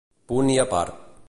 [0.31, 0.99] Punt i a part.